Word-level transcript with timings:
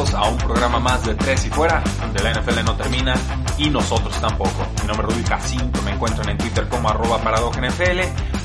A 0.00 0.22
un 0.22 0.38
programa 0.38 0.78
más 0.78 1.04
de 1.04 1.14
Tres 1.14 1.44
y 1.44 1.50
Fuera, 1.50 1.84
donde 2.00 2.22
la 2.22 2.32
NFL 2.32 2.64
no 2.64 2.74
termina 2.74 3.14
y 3.58 3.68
nosotros 3.68 4.18
tampoco. 4.18 4.66
Mi 4.80 4.86
nombre 4.86 5.06
es 5.06 5.14
Rudy 5.14 5.24
Jacinto, 5.26 5.82
me 5.82 5.90
encuentran 5.90 6.30
en 6.30 6.38
Twitter 6.38 6.66
como 6.70 6.88
arroba 6.88 7.18
NFL 7.18 8.00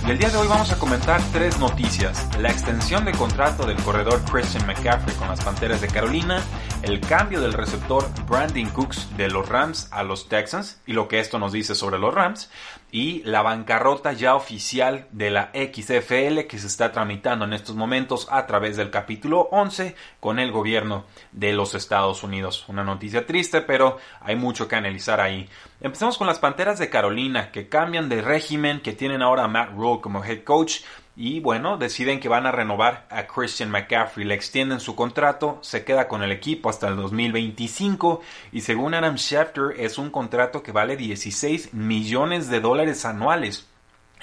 y 0.06 0.12
el 0.12 0.18
día 0.18 0.30
de 0.30 0.38
hoy 0.38 0.48
vamos 0.50 0.70
a 0.74 0.78
comentar 0.78 1.22
tres 1.32 1.58
noticias. 1.58 2.28
La 2.40 2.52
extensión 2.52 3.06
de 3.06 3.14
contrato 3.14 3.66
del 3.66 3.78
corredor 3.78 4.22
Christian 4.30 4.68
McCaffrey 4.68 5.16
con 5.16 5.30
las 5.30 5.42
Panteras 5.42 5.80
de 5.80 5.88
Carolina, 5.88 6.44
el 6.84 7.00
cambio 7.00 7.40
del 7.40 7.54
receptor 7.54 8.06
Brandon 8.28 8.70
Cooks 8.72 9.16
de 9.16 9.30
los 9.30 9.48
Rams 9.48 9.88
a 9.92 10.04
los 10.04 10.28
Texans 10.28 10.82
y 10.86 10.92
lo 10.92 11.08
que 11.08 11.22
esto 11.22 11.40
nos 11.40 11.54
dice 11.54 11.76
sobre 11.76 11.98
los 11.98 12.14
Rams, 12.14 12.52
y 12.92 13.24
la 13.24 13.42
bancarrota 13.42 14.12
ya 14.12 14.36
oficial 14.36 15.08
de 15.12 15.32
la 15.32 15.52
XFL 15.54 16.42
que 16.48 16.60
se 16.60 16.68
está 16.68 16.92
tramitando 16.92 17.46
en 17.46 17.54
estos 17.54 17.76
momentos 17.76 18.28
a 18.30 18.46
través 18.48 18.76
del 18.76 18.90
capítulo 18.90 19.48
11 19.52 19.96
con 20.20 20.38
el 20.38 20.52
gobierno 20.52 21.06
de 21.32 21.54
los 21.54 21.74
Estados 21.74 22.22
Unidos. 22.24 22.66
Una 22.68 22.84
noticia 22.84 23.26
triste, 23.26 23.62
pero 23.62 23.98
hay 24.20 24.36
mucho 24.36 24.68
que 24.68 24.76
analizar 24.76 25.22
ahí. 25.22 25.50
Empecemos 25.82 26.18
con 26.18 26.28
las 26.28 26.40
Panteras 26.40 26.80
de 26.80 26.90
Carolina 26.90 27.52
que 27.52 27.70
cambian 27.70 28.10
de 28.10 28.22
régimen, 28.22 28.82
que 28.82 28.94
tienen 28.94 29.22
ahora 29.22 29.46
a 29.46 29.48
Matt 29.48 29.72
Rule 29.76 30.02
como 30.02 30.24
head 30.24 30.44
coach 30.44 30.82
y 31.18 31.40
bueno, 31.40 31.78
deciden 31.78 32.20
que 32.20 32.28
van 32.28 32.46
a 32.46 32.52
renovar 32.52 33.08
a 33.10 33.26
Christian 33.26 33.72
McCaffrey, 33.72 34.26
le 34.26 34.36
extienden 34.36 34.80
su 34.80 34.96
contrato, 34.96 35.60
se 35.62 35.86
queda 35.86 36.08
con 36.08 36.24
el 36.24 36.32
equipo 36.32 36.70
hasta 36.70 36.90
el 36.90 36.98
2025 36.98 38.22
y 38.52 38.62
según 38.62 38.94
Adam 38.94 39.18
Schefter 39.18 39.76
es 39.78 39.98
un 39.98 40.10
contrato 40.10 40.62
que 40.62 40.74
vale 40.74 40.98
16 40.98 41.74
millones 41.74 42.50
de 42.50 42.60
dólares 42.60 43.06
anuales. 43.06 43.68